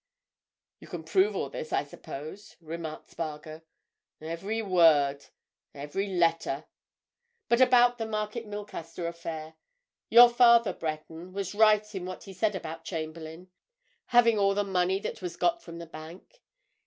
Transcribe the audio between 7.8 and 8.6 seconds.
the Market